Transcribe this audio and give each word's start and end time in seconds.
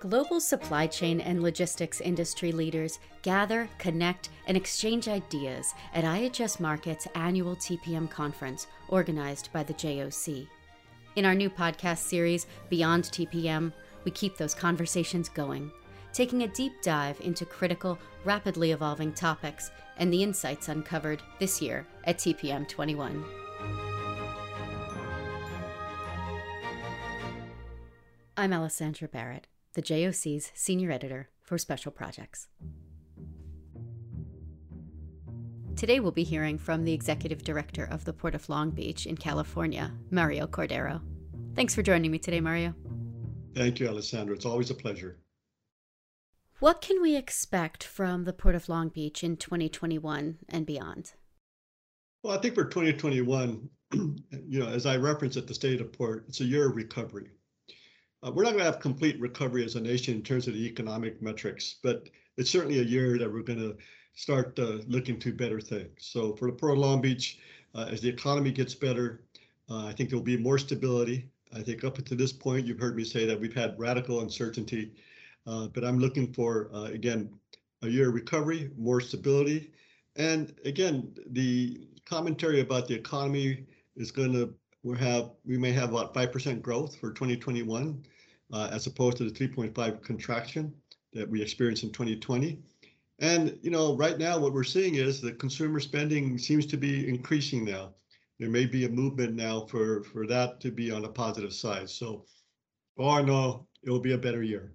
Global 0.00 0.40
supply 0.40 0.86
chain 0.86 1.20
and 1.20 1.42
logistics 1.42 2.00
industry 2.00 2.52
leaders 2.52 3.00
gather, 3.20 3.68
connect, 3.76 4.30
and 4.46 4.56
exchange 4.56 5.08
ideas 5.08 5.74
at 5.92 6.04
IHS 6.04 6.58
Markit's 6.58 7.06
annual 7.14 7.54
TPM 7.54 8.10
conference 8.10 8.66
organized 8.88 9.52
by 9.52 9.62
the 9.62 9.74
JOC. 9.74 10.48
In 11.16 11.26
our 11.26 11.34
new 11.34 11.50
podcast 11.50 11.98
series, 11.98 12.46
Beyond 12.70 13.04
TPM, 13.04 13.74
we 14.04 14.10
keep 14.10 14.38
those 14.38 14.54
conversations 14.54 15.28
going, 15.28 15.70
taking 16.14 16.44
a 16.44 16.48
deep 16.48 16.72
dive 16.80 17.20
into 17.20 17.44
critical, 17.44 17.98
rapidly 18.24 18.72
evolving 18.72 19.12
topics 19.12 19.70
and 19.98 20.10
the 20.10 20.22
insights 20.22 20.70
uncovered 20.70 21.22
this 21.38 21.60
year 21.60 21.86
at 22.04 22.16
TPM 22.16 22.66
21. 22.66 23.22
I'm 28.38 28.54
Alessandra 28.54 29.06
Barrett 29.06 29.46
the 29.74 29.82
JOC's 29.82 30.50
senior 30.54 30.90
editor 30.90 31.30
for 31.42 31.58
special 31.58 31.92
projects. 31.92 32.48
Today 35.76 36.00
we'll 36.00 36.12
be 36.12 36.24
hearing 36.24 36.58
from 36.58 36.84
the 36.84 36.92
executive 36.92 37.42
director 37.42 37.84
of 37.84 38.04
the 38.04 38.12
Port 38.12 38.34
of 38.34 38.48
Long 38.48 38.70
Beach 38.70 39.06
in 39.06 39.16
California, 39.16 39.92
Mario 40.10 40.46
Cordero. 40.46 41.00
Thanks 41.54 41.74
for 41.74 41.82
joining 41.82 42.10
me 42.10 42.18
today, 42.18 42.40
Mario. 42.40 42.74
Thank 43.54 43.80
you, 43.80 43.88
Alessandra. 43.88 44.34
It's 44.34 44.44
always 44.44 44.70
a 44.70 44.74
pleasure. 44.74 45.18
What 46.58 46.82
can 46.82 47.00
we 47.00 47.16
expect 47.16 47.82
from 47.82 48.24
the 48.24 48.34
Port 48.34 48.54
of 48.54 48.68
Long 48.68 48.90
Beach 48.90 49.24
in 49.24 49.36
2021 49.36 50.38
and 50.48 50.66
beyond? 50.66 51.14
Well, 52.22 52.36
I 52.36 52.40
think 52.40 52.54
for 52.54 52.64
2021, 52.64 53.70
you 53.92 54.60
know, 54.60 54.68
as 54.68 54.84
I 54.84 54.96
referenced 54.98 55.38
at 55.38 55.46
the 55.46 55.54
State 55.54 55.80
of 55.80 55.92
Port, 55.92 56.26
it's 56.28 56.40
a 56.40 56.44
year 56.44 56.68
of 56.68 56.76
recovery. 56.76 57.30
Uh, 58.22 58.30
we're 58.30 58.42
not 58.42 58.50
going 58.50 58.64
to 58.64 58.70
have 58.70 58.80
complete 58.80 59.18
recovery 59.18 59.64
as 59.64 59.76
a 59.76 59.80
nation 59.80 60.14
in 60.14 60.22
terms 60.22 60.46
of 60.46 60.54
the 60.54 60.66
economic 60.66 61.22
metrics, 61.22 61.76
but 61.82 62.08
it's 62.36 62.50
certainly 62.50 62.80
a 62.80 62.82
year 62.82 63.18
that 63.18 63.32
we're 63.32 63.42
going 63.42 63.58
to 63.58 63.76
start 64.14 64.58
uh, 64.58 64.78
looking 64.86 65.18
to 65.18 65.32
better 65.32 65.60
things. 65.60 65.90
So 66.00 66.36
for 66.36 66.50
the 66.50 66.56
Port 66.56 66.72
of 66.72 66.78
Long 66.78 67.00
Beach, 67.00 67.38
uh, 67.74 67.86
as 67.90 68.00
the 68.02 68.08
economy 68.08 68.50
gets 68.50 68.74
better, 68.74 69.22
uh, 69.70 69.86
I 69.86 69.92
think 69.92 70.10
there'll 70.10 70.22
be 70.22 70.36
more 70.36 70.58
stability. 70.58 71.30
I 71.54 71.62
think 71.62 71.82
up 71.82 71.96
to 71.96 72.14
this 72.14 72.32
point, 72.32 72.66
you've 72.66 72.78
heard 72.78 72.96
me 72.96 73.04
say 73.04 73.24
that 73.24 73.40
we've 73.40 73.54
had 73.54 73.78
radical 73.78 74.20
uncertainty, 74.20 74.92
uh, 75.46 75.68
but 75.68 75.84
I'm 75.84 75.98
looking 75.98 76.32
for, 76.32 76.68
uh, 76.74 76.84
again, 76.84 77.32
a 77.82 77.88
year 77.88 78.08
of 78.08 78.14
recovery, 78.14 78.70
more 78.76 79.00
stability. 79.00 79.72
And 80.16 80.54
again, 80.64 81.14
the 81.30 81.88
commentary 82.04 82.60
about 82.60 82.86
the 82.86 82.94
economy 82.94 83.64
is 83.96 84.10
going 84.10 84.32
to 84.34 84.54
we 84.82 84.96
have 84.98 85.30
we 85.44 85.58
may 85.58 85.72
have 85.72 85.90
about 85.90 86.14
5% 86.14 86.62
growth 86.62 86.96
for 86.96 87.12
2021 87.12 88.04
uh, 88.52 88.68
as 88.72 88.86
opposed 88.86 89.16
to 89.18 89.24
the 89.24 89.48
3.5 89.48 90.02
contraction 90.02 90.72
that 91.12 91.28
we 91.28 91.42
experienced 91.42 91.82
in 91.82 91.90
2020. 91.90 92.60
And 93.18 93.58
you 93.62 93.70
know, 93.70 93.96
right 93.96 94.18
now 94.18 94.38
what 94.38 94.52
we're 94.52 94.64
seeing 94.64 94.94
is 94.94 95.20
that 95.20 95.38
consumer 95.38 95.80
spending 95.80 96.38
seems 96.38 96.66
to 96.66 96.76
be 96.76 97.08
increasing 97.08 97.64
now. 97.64 97.94
There 98.38 98.48
may 98.48 98.64
be 98.64 98.86
a 98.86 98.88
movement 98.88 99.34
now 99.34 99.66
for 99.66 100.02
for 100.04 100.26
that 100.26 100.60
to 100.60 100.70
be 100.70 100.90
on 100.90 101.04
a 101.04 101.08
positive 101.08 101.52
side. 101.52 101.90
So, 101.90 102.24
all 102.96 103.18
in 103.18 103.28
all, 103.28 103.68
it 103.82 103.90
will 103.90 104.00
be 104.00 104.12
a 104.12 104.18
better 104.18 104.42
year. 104.42 104.72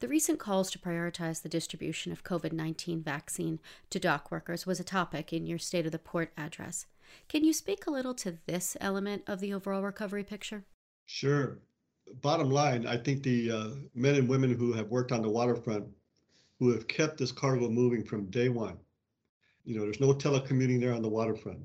The 0.00 0.08
recent 0.08 0.40
calls 0.40 0.68
to 0.72 0.80
prioritize 0.80 1.42
the 1.42 1.48
distribution 1.48 2.10
of 2.10 2.24
COVID 2.24 2.50
19 2.50 3.04
vaccine 3.04 3.60
to 3.90 4.00
dock 4.00 4.32
workers 4.32 4.66
was 4.66 4.80
a 4.80 4.84
topic 4.84 5.32
in 5.32 5.46
your 5.46 5.60
State 5.60 5.86
of 5.86 5.92
the 5.92 5.98
Port 6.00 6.32
address. 6.36 6.86
Can 7.28 7.44
you 7.44 7.52
speak 7.52 7.86
a 7.86 7.90
little 7.90 8.14
to 8.14 8.38
this 8.46 8.76
element 8.80 9.22
of 9.26 9.40
the 9.40 9.52
overall 9.54 9.82
recovery 9.82 10.24
picture? 10.24 10.64
Sure. 11.06 11.58
Bottom 12.20 12.50
line, 12.50 12.86
I 12.86 12.96
think 12.96 13.22
the 13.22 13.50
uh, 13.50 13.68
men 13.94 14.16
and 14.16 14.28
women 14.28 14.54
who 14.54 14.72
have 14.72 14.88
worked 14.88 15.12
on 15.12 15.22
the 15.22 15.30
waterfront, 15.30 15.86
who 16.58 16.70
have 16.72 16.86
kept 16.88 17.18
this 17.18 17.32
cargo 17.32 17.68
moving 17.68 18.04
from 18.04 18.30
day 18.30 18.48
one, 18.48 18.76
you 19.64 19.76
know, 19.76 19.82
there's 19.82 20.00
no 20.00 20.12
telecommuting 20.12 20.80
there 20.80 20.92
on 20.92 21.02
the 21.02 21.08
waterfront. 21.08 21.60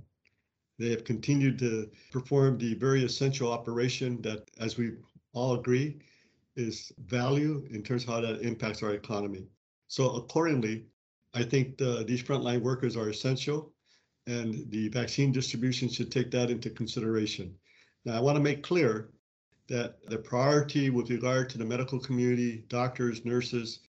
They 0.80 0.90
have 0.92 1.04
continued 1.04 1.58
to 1.60 1.90
perform 2.12 2.58
the 2.58 2.76
very 2.76 3.04
essential 3.04 3.52
operation 3.52 4.22
that, 4.22 4.50
as 4.60 4.78
we 4.78 4.92
all 5.34 5.56
agree, 5.56 6.00
is 6.56 6.92
value 7.06 7.68
in 7.72 7.84
terms 7.84 8.04
of 8.04 8.10
how 8.10 8.22
that 8.22 8.42
impacts 8.42 8.84
our 8.84 8.94
economy. 8.94 9.48
So 9.88 10.12
accordingly, 10.12 10.86
I 11.34 11.44
think 11.44 11.78
the, 11.78 12.04
these 12.08 12.24
frontline 12.24 12.62
workers 12.62 12.96
are 12.96 13.10
essential 13.10 13.74
and 14.28 14.70
the 14.70 14.90
vaccine 14.90 15.32
distribution 15.32 15.90
should 15.90 16.12
take 16.12 16.30
that 16.32 16.52
into 16.52 16.70
consideration. 16.70 17.56
Now, 18.06 18.18
I 18.18 18.20
want 18.20 18.36
to 18.36 18.44
make 18.44 18.62
clear 18.62 19.10
that 19.68 20.06
the 20.08 20.18
priority 20.18 20.90
with 20.90 21.10
regard 21.10 21.50
to 21.50 21.58
the 21.58 21.66
medical 21.66 22.00
community, 22.00 22.64
doctors, 22.68 23.26
nurses, 23.26 23.80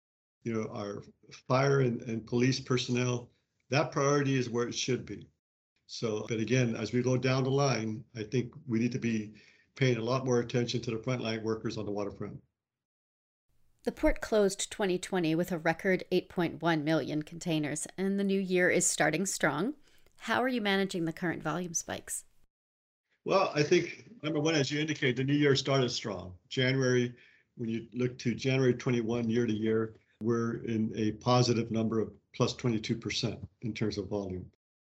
you 0.44 0.52
know, 0.52 0.68
our 0.72 1.02
fire 1.46 1.80
and, 1.80 2.00
and 2.02 2.26
police 2.26 2.60
personnel, 2.60 3.28
that 3.70 3.92
priority 3.92 4.38
is 4.38 4.48
where 4.48 4.66
it 4.66 4.74
should 4.74 5.04
be. 5.04 5.28
So, 5.86 6.26
but 6.28 6.38
again, 6.38 6.76
as 6.76 6.92
we 6.92 7.02
go 7.02 7.16
down 7.16 7.44
the 7.44 7.50
line, 7.50 8.04
I 8.16 8.22
think 8.22 8.52
we 8.66 8.78
need 8.78 8.92
to 8.92 8.98
be 8.98 9.32
paying 9.74 9.96
a 9.96 10.04
lot 10.04 10.24
more 10.24 10.40
attention 10.40 10.80
to 10.82 10.90
the 10.90 10.96
frontline 10.98 11.42
workers 11.42 11.78
on 11.78 11.84
the 11.84 11.92
waterfront. 11.92 12.40
The 13.84 13.92
port 13.92 14.20
closed 14.20 14.70
2020 14.70 15.34
with 15.34 15.50
a 15.50 15.58
record 15.58 16.04
8.1 16.12 16.82
million 16.82 17.22
containers, 17.22 17.86
and 17.96 18.18
the 18.18 18.24
new 18.24 18.40
year 18.40 18.68
is 18.68 18.86
starting 18.86 19.24
strong. 19.24 19.74
How 20.18 20.42
are 20.42 20.48
you 20.48 20.60
managing 20.60 21.04
the 21.04 21.12
current 21.12 21.42
volume 21.42 21.74
spikes? 21.74 22.24
Well, 23.24 23.50
I 23.54 23.62
think 23.62 24.04
number 24.22 24.40
one, 24.40 24.54
as 24.54 24.70
you 24.70 24.80
indicate, 24.80 25.16
the 25.16 25.24
new 25.24 25.34
year 25.34 25.54
started 25.56 25.90
strong. 25.90 26.34
January, 26.48 27.14
when 27.56 27.68
you 27.68 27.86
look 27.92 28.18
to 28.18 28.34
January 28.34 28.74
21 28.74 29.28
year 29.28 29.46
to 29.46 29.52
year, 29.52 29.94
we're 30.22 30.64
in 30.64 30.92
a 30.96 31.12
positive 31.12 31.70
number 31.70 32.00
of 32.00 32.10
plus 32.34 32.54
22% 32.54 33.38
in 33.62 33.72
terms 33.72 33.98
of 33.98 34.08
volume. 34.08 34.44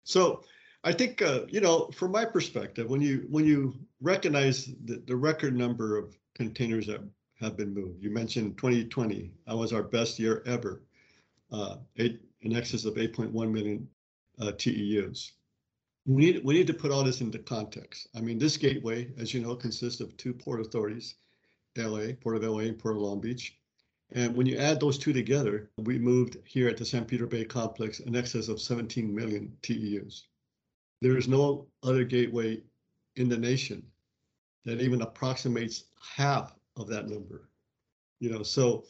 So 0.03 0.43
I 0.83 0.91
think, 0.91 1.21
uh, 1.21 1.41
you 1.47 1.61
know, 1.61 1.89
from 1.93 2.11
my 2.11 2.25
perspective, 2.25 2.89
when 2.89 3.01
you 3.01 3.27
when 3.29 3.45
you 3.45 3.73
recognize 4.01 4.65
the, 4.85 5.03
the 5.05 5.15
record 5.15 5.55
number 5.55 5.97
of 5.97 6.17
containers 6.35 6.87
that 6.87 7.01
have 7.39 7.55
been 7.55 7.73
moved, 7.73 8.01
you 8.01 8.09
mentioned 8.09 8.57
2020, 8.57 9.31
that 9.45 9.55
was 9.55 9.73
our 9.73 9.83
best 9.83 10.17
year 10.17 10.41
ever, 10.45 10.81
uh, 11.51 11.75
eight, 11.97 12.21
in 12.41 12.55
excess 12.55 12.85
of 12.85 12.95
8.1 12.95 13.31
million 13.51 13.87
uh, 14.41 14.51
TEUs. 14.51 15.31
We 16.05 16.15
need, 16.15 16.43
we 16.43 16.53
need 16.55 16.67
to 16.67 16.73
put 16.73 16.91
all 16.91 17.03
this 17.03 17.21
into 17.21 17.39
context. 17.39 18.07
I 18.15 18.21
mean, 18.21 18.39
this 18.39 18.57
gateway, 18.57 19.11
as 19.17 19.33
you 19.33 19.41
know, 19.41 19.55
consists 19.55 20.01
of 20.01 20.17
two 20.17 20.33
port 20.33 20.59
authorities, 20.59 21.15
LA, 21.77 22.13
Port 22.19 22.35
of 22.35 22.43
LA 22.43 22.59
and 22.59 22.79
Port 22.79 22.95
of 22.95 23.01
Long 23.01 23.21
Beach. 23.21 23.57
And 24.13 24.35
when 24.35 24.45
you 24.45 24.57
add 24.57 24.79
those 24.79 24.97
two 24.97 25.13
together, 25.13 25.69
we 25.77 25.97
moved 25.97 26.37
here 26.43 26.67
at 26.67 26.75
the 26.75 26.85
San 26.85 27.05
Pedro 27.05 27.27
Bay 27.27 27.45
complex 27.45 27.99
in 27.99 28.15
excess 28.15 28.49
of 28.49 28.59
17 28.59 29.13
million 29.13 29.55
TEUs. 29.61 30.23
There 31.01 31.17
is 31.17 31.27
no 31.27 31.67
other 31.83 32.03
gateway 32.03 32.61
in 33.15 33.29
the 33.29 33.37
nation 33.37 33.83
that 34.65 34.81
even 34.81 35.01
approximates 35.01 35.85
half 36.15 36.53
of 36.75 36.87
that 36.87 37.07
number. 37.07 37.49
You 38.19 38.31
know, 38.31 38.43
so 38.43 38.85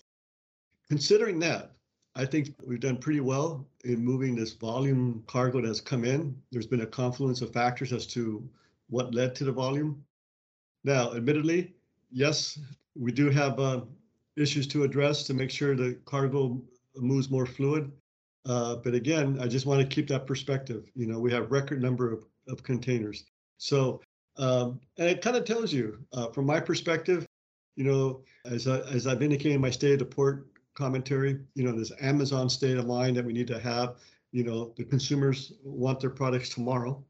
considering 0.90 1.40
that, 1.40 1.74
I 2.16 2.26
think 2.26 2.54
we've 2.66 2.80
done 2.80 2.98
pretty 2.98 3.22
well 3.22 3.66
in 3.86 4.04
moving 4.04 4.36
this 4.36 4.54
volume 4.54 5.24
cargo 5.28 5.62
that 5.62 5.68
has 5.68 5.80
come 5.80 6.04
in. 6.04 6.36
There's 6.52 6.68
been 6.68 6.82
a 6.82 6.88
confluence 6.88 7.42
of 7.42 7.54
factors 7.54 7.94
as 7.94 8.06
to 8.08 8.48
what 8.90 9.16
led 9.16 9.34
to 9.36 9.46
the 9.46 9.52
volume. 9.52 10.04
Now, 10.84 11.14
admittedly, 11.14 11.74
yes, 12.12 12.60
we 12.96 13.12
do 13.12 13.30
have 13.30 13.60
uh, 13.60 13.82
issues 14.36 14.68
to 14.68 14.84
address 14.84 15.24
to 15.24 15.34
make 15.34 15.50
sure 15.50 15.76
the 15.76 15.98
cargo 16.06 16.62
moves 16.98 17.30
more 17.30 17.46
fluid. 17.46 17.92
Uh, 18.46 18.76
but 18.76 18.94
again, 18.94 19.38
I 19.40 19.48
just 19.48 19.66
want 19.66 19.82
to 19.82 19.88
keep 19.88 20.08
that 20.10 20.28
perspective. 20.28 20.92
You 20.96 21.06
know, 21.06 21.20
we 21.20 21.32
have 21.32 21.52
record 21.52 21.82
number 21.82 22.12
of, 22.12 22.26
of 22.50 22.64
containers. 22.64 23.24
So, 23.58 24.02
um, 24.38 24.82
and 24.98 25.08
it 25.08 25.22
kind 25.22 25.38
of 25.38 25.46
tells 25.46 25.72
you, 25.72 26.00
uh, 26.12 26.30
from 26.32 26.46
my 26.46 26.60
perspective, 26.60 27.26
you 27.76 27.86
know, 27.86 28.24
as, 28.46 28.68
I, 28.68 28.80
as 28.80 29.08
I've 29.08 29.22
indicated 29.22 29.56
in 29.56 29.62
my 29.62 29.70
state 29.70 29.94
of 29.94 30.00
the 30.00 30.06
port 30.06 30.48
commentary. 30.74 31.40
You 31.56 31.64
know, 31.64 31.78
this 31.78 31.92
Amazon 32.02 32.50
state 32.50 32.78
of 32.78 32.88
mind 32.88 33.18
that 33.18 33.26
we 33.26 33.34
need 33.34 33.48
to 33.48 33.60
have. 33.60 33.98
You 34.32 34.44
know, 34.44 34.74
the 34.78 34.84
consumers 34.84 35.54
want 35.64 36.00
their 36.00 36.10
products 36.10 36.50
tomorrow, 36.50 37.04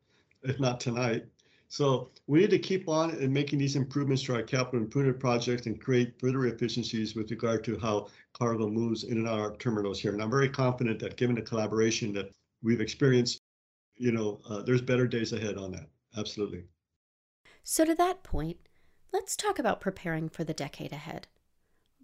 if 0.44 0.60
not 0.60 0.80
tonight. 0.80 1.26
So 1.72 2.10
we 2.28 2.40
need 2.40 2.50
to 2.50 2.60
keep 2.60 2.90
on 2.90 3.12
and 3.12 3.34
making 3.34 3.60
these 3.60 3.78
improvements 3.78 4.24
to 4.24 4.36
our 4.36 4.44
capital 4.44 4.82
improvement 4.82 5.22
projects 5.22 5.68
and 5.68 5.80
create 5.80 6.20
further 6.20 6.46
efficiencies 6.48 7.16
with 7.16 7.32
regard 7.32 7.64
to 7.64 7.80
how 7.80 8.10
cargo 8.34 8.68
moves 8.68 9.06
in 9.06 9.20
and 9.20 9.28
out 9.28 9.40
of 9.40 9.40
our 9.40 9.56
terminals 9.56 9.98
here. 9.98 10.12
And 10.12 10.22
I'm 10.22 10.30
very 10.30 10.50
confident 10.50 11.00
that 11.00 11.16
given 11.16 11.36
the 11.36 11.42
collaboration 11.42 12.12
that 12.14 12.30
we've 12.62 12.82
experienced, 12.82 13.40
you 13.96 14.12
know, 14.12 14.42
uh, 14.50 14.64
there's 14.64 14.82
better 14.82 15.08
days 15.08 15.32
ahead 15.32 15.58
on 15.58 15.72
that. 15.72 15.88
Absolutely. 16.18 16.66
So 17.64 17.86
to 17.86 17.96
that 17.96 18.22
point, 18.22 18.58
let's 19.14 19.38
talk 19.38 19.58
about 19.58 19.80
preparing 19.80 20.28
for 20.28 20.44
the 20.44 20.54
decade 20.54 20.92
ahead 20.92 21.28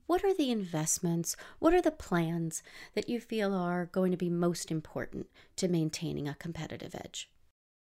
what 0.08 0.24
are 0.24 0.34
the 0.34 0.52
investments, 0.52 1.36
what 1.60 1.74
are 1.74 1.82
the 1.82 1.92
plans 1.92 2.64
that 2.96 3.08
you 3.10 3.20
feel 3.20 3.54
are 3.54 3.86
going 3.86 4.12
to 4.12 4.18
be 4.18 4.30
most 4.30 4.72
important 4.72 5.28
to 5.58 5.68
maintaining 5.68 6.28
a 6.28 6.36
competitive 6.36 6.96
edge? 6.96 7.30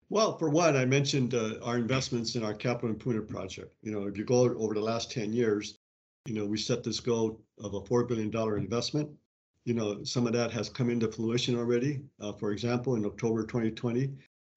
Well, 0.10 0.38
for 0.38 0.50
one, 0.50 0.76
I 0.76 0.86
mentioned 0.86 1.34
uh, 1.34 1.56
our 1.64 1.78
investments 1.78 2.36
in 2.36 2.44
our 2.44 2.54
capital 2.54 2.90
improvement 2.90 3.28
project. 3.30 3.76
You 3.82 3.92
know, 3.92 4.08
if 4.08 4.18
you 4.18 4.24
go 4.26 4.42
over 4.58 4.74
the 4.74 4.82
last 4.82 5.12
10 5.12 5.34
years, 5.34 5.78
You 6.26 6.36
know, 6.36 6.46
we 6.46 6.58
set 6.58 6.84
this 6.84 7.00
goal 7.02 7.42
of 7.60 7.74
a 7.74 7.82
$4 7.82 8.08
billion 8.08 8.32
investment. 8.58 9.10
You 9.66 9.74
know, 9.74 10.04
some 10.04 10.28
of 10.28 10.34
that 10.34 10.52
has 10.52 10.70
come 10.70 10.90
into 10.90 11.12
fruition 11.12 11.56
already. 11.58 12.02
Uh, 12.20 12.34
for 12.34 12.52
example, 12.52 12.96
in 12.96 13.06
October 13.06 13.44
2020, 13.46 14.10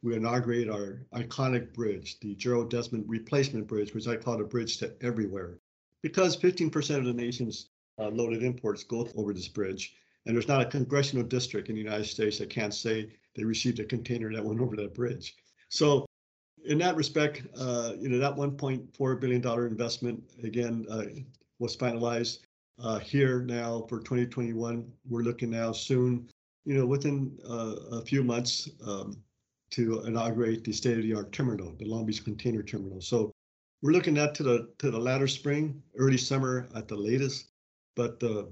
we 0.03 0.15
inaugurated 0.15 0.71
our 0.71 1.07
iconic 1.15 1.73
bridge, 1.73 2.21
the 2.21 2.35
Gerald 2.37 2.71
Desmond 2.71 3.05
Replacement 3.09 3.67
Bridge, 3.67 3.95
which 3.95 4.07
I 4.07 4.17
call 4.17 4.41
a 4.41 4.45
bridge 4.45 4.79
to 4.79 4.95
everywhere. 5.01 5.59
Because 6.03 6.37
15% 6.37 6.99
of 6.99 7.05
the 7.05 7.13
nation's 7.13 7.71
uh, 7.99 8.09
loaded 8.09 8.43
imports 8.43 8.85
go 8.85 9.09
over 9.17 9.33
this 9.33 9.49
bridge, 9.49 9.95
and 10.27 10.35
there's 10.35 10.49
not 10.49 10.61
a 10.61 10.67
congressional 10.67 11.25
district 11.25 11.69
in 11.69 11.75
the 11.75 11.81
United 11.81 12.07
States 12.07 12.39
that 12.39 12.51
can't 12.51 12.75
say 12.75 13.11
they 13.35 13.45
received 13.45 13.81
a 13.81 13.85
container 13.85 14.33
that 14.33 14.45
went 14.45 14.61
over 14.61 14.77
that 14.77 14.95
bridge. 14.95 15.37
So 15.69 16.07
in 16.65 16.79
that 16.79 16.97
respect, 16.97 17.43
uh, 17.59 17.93
you 17.99 18.09
know, 18.09 18.19
that 18.19 18.37
$1.4 18.37 19.21
billion 19.21 19.67
investment, 19.67 20.23
again, 20.43 20.87
uh, 20.91 21.05
was 21.59 21.77
finalized 21.77 22.41
uh, 22.83 22.99
here 22.99 23.41
now 23.43 23.87
for 23.89 23.99
2021. 23.99 24.91
We're 25.09 25.23
looking 25.23 25.51
now 25.51 25.73
soon, 25.73 26.29
you 26.65 26.75
know, 26.75 26.87
within 26.87 27.39
uh, 27.49 27.77
a 27.93 28.03
few 28.03 28.23
months 28.23 28.69
um, 28.87 29.17
to 29.71 30.03
inaugurate 30.03 30.65
the 30.65 30.73
state-of-the-art 30.73 31.33
terminal, 31.33 31.75
the 31.79 31.87
Long 31.87 32.07
Beach 32.07 32.25
Container 32.25 32.63
Terminal. 32.63 33.01
So 33.01 33.33
we're 33.87 33.93
looking 33.93 34.19
at 34.19 34.35
to 34.35 34.43
the 34.43 34.69
to 34.79 34.91
the 34.91 34.99
latter 34.99 35.29
spring, 35.29 35.81
early 35.97 36.19
summer 36.19 36.67
at 36.75 36.88
the 36.88 36.97
latest. 36.97 37.53
But 37.94 38.21
uh, 38.21 38.47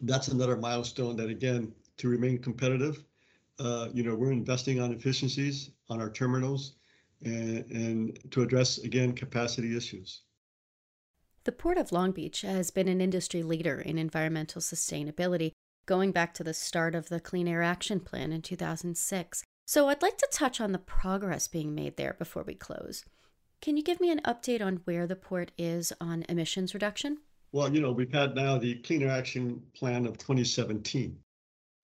that's 0.00 0.28
another 0.28 0.56
milestone 0.56 1.16
that 1.16 1.28
again 1.28 1.74
to 1.98 2.08
remain 2.08 2.38
competitive. 2.38 3.04
Uh, 3.58 3.88
you 3.92 4.02
know, 4.02 4.14
we're 4.14 4.32
investing 4.32 4.80
on 4.80 4.90
efficiencies 4.90 5.70
on 5.90 6.00
our 6.00 6.10
terminals 6.10 6.76
and, 7.24 7.70
and 7.70 8.18
to 8.30 8.40
address 8.40 8.78
again 8.78 9.12
capacity 9.12 9.76
issues. 9.76 10.22
The 11.44 11.52
Port 11.52 11.76
of 11.76 11.92
Long 11.92 12.12
Beach 12.12 12.40
has 12.40 12.70
been 12.70 12.88
an 12.88 13.02
industry 13.02 13.42
leader 13.42 13.78
in 13.78 13.98
environmental 13.98 14.62
sustainability 14.62 15.52
going 15.84 16.10
back 16.10 16.32
to 16.34 16.42
the 16.42 16.54
start 16.54 16.94
of 16.94 17.10
the 17.10 17.20
Clean 17.20 17.46
Air 17.46 17.62
Action 17.62 18.00
Plan 18.00 18.32
in 18.32 18.40
2006. 18.40 19.44
So 19.66 19.88
I'd 19.88 20.00
like 20.00 20.16
to 20.16 20.28
touch 20.32 20.58
on 20.58 20.72
the 20.72 20.78
progress 20.78 21.48
being 21.48 21.74
made 21.74 21.98
there 21.98 22.16
before 22.18 22.44
we 22.44 22.54
close. 22.54 23.04
Can 23.60 23.76
you 23.76 23.82
give 23.82 24.00
me 24.00 24.10
an 24.10 24.20
update 24.24 24.60
on 24.60 24.80
where 24.84 25.06
the 25.06 25.16
port 25.16 25.50
is 25.56 25.92
on 26.00 26.24
emissions 26.28 26.74
reduction? 26.74 27.18
Well, 27.52 27.72
you 27.72 27.80
know, 27.80 27.92
we've 27.92 28.12
had 28.12 28.34
now 28.34 28.58
the 28.58 28.74
Clean 28.76 29.02
Air 29.02 29.10
Action 29.10 29.62
Plan 29.74 30.06
of 30.06 30.18
2017. 30.18 31.16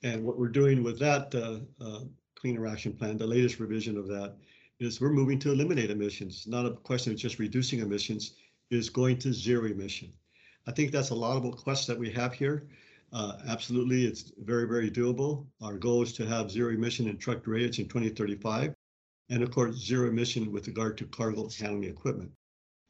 And 0.03 0.25
what 0.25 0.39
we're 0.39 0.49
doing 0.49 0.83
with 0.83 0.99
that 0.99 1.35
uh, 1.35 1.61
uh, 1.85 2.01
Clean 2.35 2.57
Air 2.57 2.67
Action 2.67 2.93
Plan, 2.93 3.17
the 3.17 3.27
latest 3.27 3.61
revision 3.61 3.97
of 3.97 4.09
that, 4.09 4.35
is 4.81 5.01
we're 5.01 5.11
moving 5.11 5.39
to 5.39 5.53
eliminate 5.53 5.91
emissions. 5.91 6.47
Not 6.47 6.67
a 6.67 6.73
question 6.73 7.13
of 7.13 7.19
just 7.19 7.39
reducing 7.39 7.81
emissions, 7.81 8.33
is 8.71 8.89
going 8.89 9.19
to 9.19 9.33
zero 9.33 9.67
emission. 9.67 10.13
I 10.67 10.73
think 10.73 10.91
that's 10.91 11.11
a 11.11 11.15
laudable 11.15 11.53
quest 11.53 11.87
that 11.87 11.99
we 11.99 12.11
have 12.13 12.33
here. 12.33 12.69
Uh, 13.13 13.39
absolutely, 13.49 14.07
it's 14.07 14.33
very, 14.39 14.67
very 14.67 14.91
doable. 14.91 15.47
Our 15.61 15.77
goal 15.77 16.03
is 16.03 16.13
to 16.15 16.27
have 16.27 16.51
zero 16.51 16.73
emission 16.73 17.09
in 17.09 17.19
truck 17.19 17.43
drayage 17.45 17.79
in 17.79 17.89
2035, 17.89 18.75
and 19.31 19.43
of 19.43 19.51
course, 19.51 19.77
zero 19.77 20.09
emission 20.09 20.53
with 20.53 20.67
regard 20.67 20.99
to 20.99 21.07
cargo 21.07 21.49
handling 21.59 21.85
equipment 21.85 22.31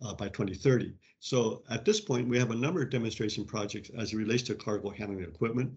uh, 0.03 0.15
by 0.15 0.29
2030. 0.29 0.95
So 1.21 1.63
at 1.71 1.85
this 1.85 2.01
point, 2.01 2.29
we 2.29 2.39
have 2.39 2.51
a 2.51 2.57
number 2.57 2.83
of 2.83 2.91
demonstration 2.91 3.45
projects 3.45 3.91
as 3.97 4.13
it 4.13 4.17
relates 4.17 4.43
to 4.45 4.55
cargo 4.55 4.91
handling 4.91 5.23
equipment. 5.25 5.73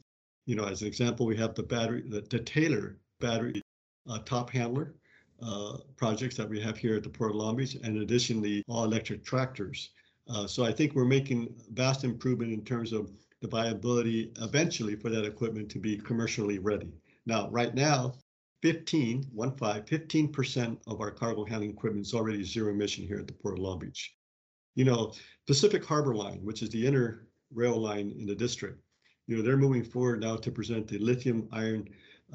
You 0.46 0.56
know, 0.56 0.66
as 0.66 0.82
an 0.82 0.88
example, 0.88 1.26
we 1.26 1.38
have 1.38 1.54
the 1.54 1.64
battery, 1.64 2.04
the, 2.08 2.22
the 2.22 2.40
Taylor 2.40 2.98
battery 3.20 3.62
uh, 4.10 4.20
top 4.20 4.50
handler, 4.50 4.96
uh, 5.42 5.78
projects 5.98 6.38
that 6.38 6.48
we 6.48 6.60
have 6.62 6.78
here 6.78 6.96
at 6.96 7.04
the 7.04 7.10
Port 7.10 7.32
of 7.32 7.36
Long 7.36 7.58
Beach, 7.58 7.76
and 7.84 7.98
additionally, 7.98 8.64
all 8.68 8.86
electric 8.86 9.26
tractors. 9.26 9.90
Uh, 10.30 10.48
so 10.48 10.64
I 10.64 10.72
think 10.72 10.94
we're 10.94 11.06
making 11.06 11.54
vast 11.72 12.06
improvement 12.06 12.54
in 12.54 12.64
terms 12.64 12.94
of 12.94 13.12
the 13.42 13.48
viability 13.50 14.32
eventually 14.40 14.96
for 14.96 15.10
that 15.10 15.26
equipment 15.26 15.70
to 15.72 15.80
be 15.80 15.98
commercially 15.98 16.60
ready. 16.60 16.94
Now, 17.26 17.50
right 17.50 17.76
now, 17.76 18.14
15, 18.64 19.26
one 19.34 19.52
five, 19.58 19.84
15% 19.84 20.78
of 20.88 21.02
our 21.02 21.12
cargo 21.12 21.44
handling 21.44 21.72
equipment 21.72 22.06
is 22.06 22.14
already 22.14 22.46
zero 22.46 22.72
emission 22.72 23.06
here 23.06 23.20
at 23.20 23.28
the 23.28 23.34
Port 23.34 23.56
of 23.56 23.60
Long 23.60 23.78
Beach. 23.78 24.16
You 24.76 24.86
know, 24.86 25.12
Pacific 25.46 25.84
Harbor 25.84 26.16
Line, 26.16 26.40
which 26.46 26.62
is 26.62 26.70
the 26.70 26.88
inner 26.88 27.28
rail 27.54 27.76
line 27.76 28.16
in 28.18 28.26
the 28.26 28.34
district, 28.34 28.82
you 29.28 29.36
know, 29.36 29.44
they're 29.44 29.58
moving 29.58 29.84
forward 29.84 30.22
now 30.22 30.38
to 30.38 30.50
present 30.50 30.88
the 30.88 30.98
lithium 30.98 31.50
iron 31.52 31.90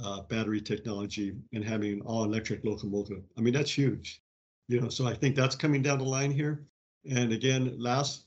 uh, 0.04 0.20
battery 0.20 0.60
technology 0.60 1.34
and 1.54 1.64
having 1.64 1.94
an 1.94 2.00
all 2.02 2.24
electric 2.24 2.62
locomotive. 2.62 3.22
I 3.38 3.40
mean, 3.40 3.54
that's 3.54 3.72
huge. 3.72 4.20
You 4.68 4.82
know, 4.82 4.90
so 4.90 5.06
I 5.06 5.14
think 5.14 5.34
that's 5.34 5.56
coming 5.56 5.80
down 5.80 5.96
the 5.96 6.04
line 6.04 6.30
here. 6.30 6.66
And 7.10 7.32
again, 7.32 7.74
last, 7.78 8.26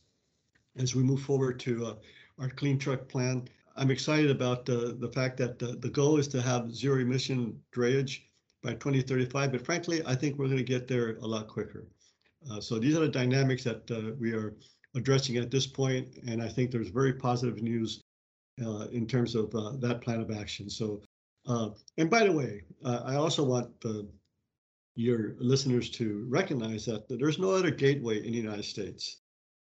as 0.75 0.95
we 0.95 1.03
move 1.03 1.21
forward 1.21 1.59
to 1.59 1.86
uh, 1.86 1.94
our 2.39 2.50
clean 2.50 2.80
truck 2.80 3.07
plan, 3.07 3.48
I'm 3.81 3.89
excited 3.89 4.30
about 4.30 4.69
uh, 4.69 4.94
the 5.00 5.10
fact 5.12 5.38
that 5.38 5.57
the, 5.57 5.75
the 5.75 5.89
goal 5.89 6.19
is 6.19 6.28
to 6.28 6.42
have 6.42 6.72
zero 6.72 7.00
emission 7.00 7.60
drayage 7.75 8.19
by 8.62 8.74
2035. 8.74 9.51
But 9.51 9.66
frankly, 9.66 10.04
I 10.06 10.13
think 10.13 10.38
we're 10.38 10.45
going 10.45 10.57
to 10.57 10.63
get 10.63 10.88
there 10.88 11.18
a 11.18 11.25
lot 11.25 11.48
quicker. 11.48 11.88
Uh, 12.51 12.62
so 12.62 12.78
these 12.78 12.95
are 12.95 13.00
the 13.00 13.07
dynamics 13.07 13.63
that 13.63 13.89
uh, 13.89 14.13
we 14.19 14.33
are 14.33 14.56
addressing 14.94 15.38
at 15.38 15.50
this 15.50 15.66
point, 15.66 16.19
and 16.28 16.44
I 16.44 16.48
think 16.48 16.69
there's 16.69 16.89
very 16.89 17.13
positive 17.13 17.63
news 17.63 18.04
uh, 18.63 18.86
in 18.92 19.07
terms 19.07 19.33
of 19.33 19.56
uh, 19.56 19.72
that 19.78 20.01
plan 20.01 20.22
of 20.22 20.30
action. 20.30 20.69
So 20.69 21.01
uh, 21.48 21.69
and 21.98 22.07
by 22.07 22.25
the 22.25 22.31
way, 22.31 22.62
uh, 22.86 23.01
I 23.04 23.16
also 23.16 23.44
want 23.44 23.69
your 24.94 25.36
listeners 25.39 25.89
to 25.89 26.27
recognize 26.30 26.86
that, 26.86 27.07
that 27.07 27.18
there's 27.18 27.39
no 27.39 27.50
other 27.50 27.72
gateway 27.72 28.18
in 28.18 28.31
the 28.31 28.38
United 28.38 28.66
States 28.66 29.22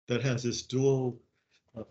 that 0.10 0.22
has 0.24 0.44
this 0.44 0.64
dual 0.64 1.22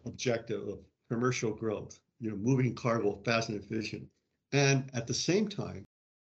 objective 0.04 0.68
of 0.68 0.80
commercial 1.08 1.54
growth, 1.54 1.98
you 2.20 2.30
know, 2.30 2.36
moving 2.36 2.74
cargo 2.74 3.20
fast 3.24 3.48
and 3.48 3.62
efficient, 3.62 4.06
and 4.52 4.90
at 4.94 5.06
the 5.06 5.14
same 5.14 5.48
time 5.48 5.84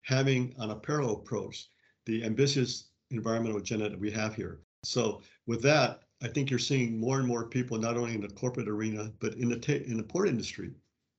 having 0.04 0.56
on 0.58 0.72
a 0.72 0.76
parallel 0.76 1.16
approach 1.16 1.70
the 2.06 2.24
ambitious 2.24 2.90
environmental 3.12 3.58
agenda 3.58 3.90
that 3.90 4.00
we 4.00 4.10
have 4.10 4.34
here. 4.34 4.62
So 4.84 5.22
with 5.46 5.62
that, 5.64 6.02
I 6.22 6.28
think 6.28 6.50
you're 6.50 6.60
seeing 6.60 7.00
more 7.00 7.20
and 7.20 7.28
more 7.28 7.48
people, 7.48 7.78
not 7.78 7.98
only 7.98 8.16
in 8.16 8.22
the 8.22 8.30
corporate 8.30 8.70
arena, 8.70 9.12
but 9.20 9.34
in 9.36 9.50
the 9.50 9.84
in 9.86 9.98
the 9.98 10.04
port 10.04 10.28
industry, 10.28 10.72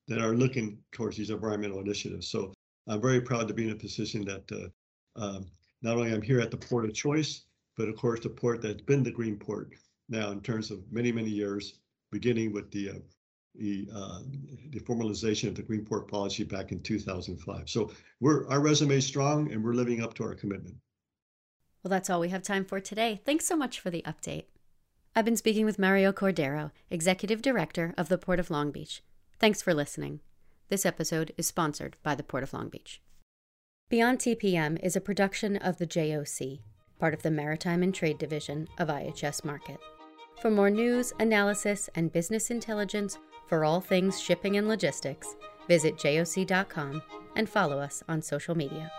that 0.07 0.19
are 0.19 0.35
looking 0.35 0.79
towards 0.91 1.17
these 1.17 1.29
environmental 1.29 1.79
initiatives. 1.79 2.27
So 2.27 2.53
I'm 2.87 2.99
very 2.99 3.21
proud 3.21 3.47
to 3.47 3.53
be 3.53 3.65
in 3.65 3.71
a 3.71 3.75
position 3.75 4.25
that 4.25 4.51
uh, 4.51 5.23
um, 5.23 5.45
not 5.81 5.97
only 5.97 6.11
I'm 6.11 6.21
here 6.21 6.41
at 6.41 6.51
the 6.51 6.57
port 6.57 6.85
of 6.85 6.93
choice, 6.93 7.43
but 7.77 7.87
of 7.87 7.95
course 7.95 8.19
the 8.19 8.29
port 8.29 8.61
that's 8.61 8.81
been 8.81 9.03
the 9.03 9.11
green 9.11 9.37
port 9.37 9.73
now 10.09 10.31
in 10.31 10.41
terms 10.41 10.71
of 10.71 10.79
many, 10.91 11.11
many 11.11 11.29
years, 11.29 11.79
beginning 12.11 12.51
with 12.51 12.71
the 12.71 12.89
uh, 12.89 12.93
the, 13.55 13.87
uh, 13.93 14.19
the 14.69 14.79
formalization 14.79 15.47
of 15.47 15.55
the 15.55 15.61
green 15.61 15.85
port 15.85 16.07
policy 16.07 16.43
back 16.43 16.71
in 16.71 16.81
2005. 16.81 17.69
So 17.69 17.91
we're 18.19 18.47
our 18.49 18.59
resume 18.59 18.97
is 18.97 19.05
strong 19.05 19.51
and 19.51 19.63
we're 19.63 19.73
living 19.73 20.01
up 20.01 20.13
to 20.15 20.23
our 20.23 20.35
commitment. 20.35 20.75
Well, 21.83 21.89
that's 21.89 22.09
all 22.09 22.19
we 22.19 22.29
have 22.29 22.43
time 22.43 22.65
for 22.65 22.79
today. 22.79 23.21
Thanks 23.25 23.45
so 23.45 23.55
much 23.55 23.79
for 23.79 23.89
the 23.89 24.03
update. 24.05 24.45
I've 25.15 25.25
been 25.25 25.37
speaking 25.37 25.65
with 25.65 25.79
Mario 25.79 26.11
Cordero, 26.11 26.71
Executive 26.89 27.41
Director 27.41 27.93
of 27.97 28.09
the 28.09 28.17
Port 28.17 28.39
of 28.39 28.51
Long 28.51 28.71
Beach. 28.71 29.01
Thanks 29.39 29.61
for 29.61 29.73
listening. 29.73 30.19
This 30.69 30.85
episode 30.85 31.33
is 31.37 31.47
sponsored 31.47 31.97
by 32.03 32.15
the 32.15 32.23
Port 32.23 32.43
of 32.43 32.53
Long 32.53 32.69
Beach. 32.69 33.01
Beyond 33.89 34.19
TPM 34.19 34.77
is 34.83 34.95
a 34.95 35.01
production 35.01 35.57
of 35.57 35.77
the 35.77 35.87
JOC, 35.87 36.59
part 36.99 37.13
of 37.13 37.23
the 37.23 37.31
Maritime 37.31 37.81
and 37.81 37.95
Trade 37.95 38.19
Division 38.19 38.67
of 38.77 38.89
IHS 38.89 39.41
Markit. 39.41 39.79
For 40.41 40.51
more 40.51 40.69
news, 40.69 41.11
analysis, 41.19 41.89
and 41.95 42.13
business 42.13 42.51
intelligence 42.51 43.17
for 43.49 43.65
all 43.65 43.81
things 43.81 44.21
shipping 44.21 44.57
and 44.57 44.67
logistics, 44.67 45.35
visit 45.67 45.97
joc.com 45.97 47.01
and 47.35 47.49
follow 47.49 47.79
us 47.79 48.03
on 48.07 48.21
social 48.21 48.55
media. 48.55 48.91